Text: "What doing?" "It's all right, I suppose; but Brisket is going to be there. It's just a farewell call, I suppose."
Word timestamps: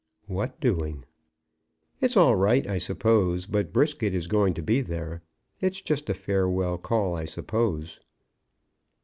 "What 0.25 0.59
doing?" 0.59 1.03
"It's 1.99 2.17
all 2.17 2.33
right, 2.35 2.65
I 2.65 2.79
suppose; 2.79 3.45
but 3.45 3.71
Brisket 3.71 4.15
is 4.15 4.25
going 4.25 4.55
to 4.55 4.63
be 4.63 4.81
there. 4.81 5.21
It's 5.59 5.79
just 5.79 6.09
a 6.09 6.15
farewell 6.15 6.79
call, 6.79 7.15
I 7.15 7.25
suppose." 7.25 7.99